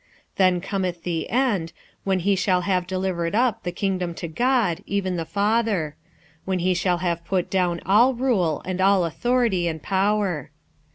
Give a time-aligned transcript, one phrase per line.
[0.35, 1.73] 46:015:024 Then cometh the end,
[2.05, 5.95] when he shall have delivered up the kingdom to God, even the Father;
[6.43, 10.49] when he shall have put down all rule and all authority and power.